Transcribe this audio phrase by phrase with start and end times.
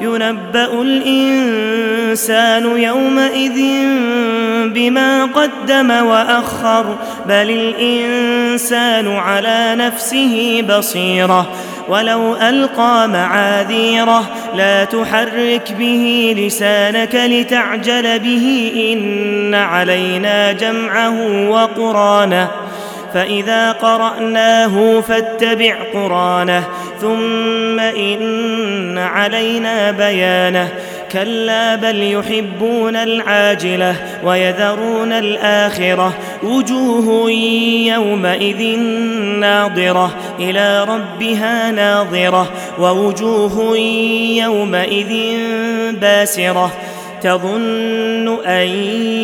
[0.00, 3.60] ينبأ الإنسان يومئذ
[4.68, 11.46] بما قدم وأخر بل الإنسان على نفسه بصيرة.
[11.88, 22.48] ولو ألقى معاذيره لا تحرك به لسانك لتعجل به إن علينا جمعه وقرانه.
[23.14, 26.64] فإذا قرأناه فاتبع قرانه.
[27.04, 30.68] ثم إن علينا بيانه.
[31.12, 36.14] كلا بل يحبون العاجلة ويذرون الآخرة.
[36.42, 37.30] وجوه
[37.94, 38.78] يومئذ
[39.40, 42.52] ناظرة إلى ربها ناظرة.
[42.78, 43.76] ووجوه
[44.42, 45.38] يومئذ
[46.00, 46.70] باسرة.
[47.22, 48.68] تظن أن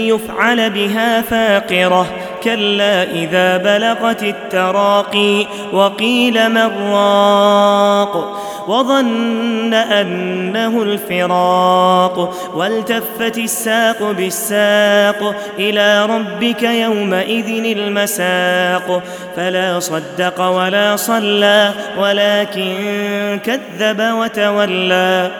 [0.07, 2.07] يفعل بها فاقرة.
[2.43, 16.63] كلا إذا بلغت التراقي وقيل من راق وظن أنه الفراق والتفت الساق بالساق إلى ربك
[16.63, 19.03] يومئذ المساق
[19.37, 25.31] فلا صدق ولا صلى ولكن كذب وتولى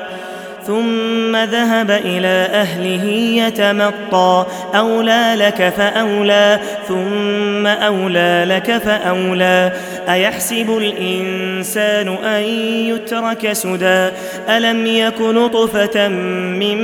[0.67, 3.05] ثم ذهب إلى أهله
[3.47, 4.47] يتمطى.
[4.75, 9.73] أولى لك فأولى ثم أولى لك فأولى.
[10.13, 12.43] أيحسب الإنسان أن
[12.89, 14.09] يترك سدى؟
[14.49, 16.79] ألم يك نطفة من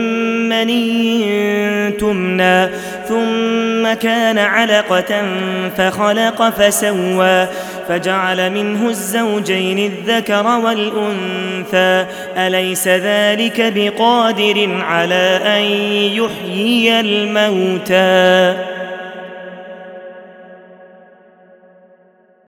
[0.49, 2.67] مني تمنى؟
[3.09, 5.23] ثم كان علقة
[5.77, 7.47] فخلق فسوى
[7.89, 12.07] فجعل منه الزوجين الذكر والأنثى.
[12.37, 15.63] أليس ذلك بقادر على أن
[16.23, 18.57] يحيي الموتى؟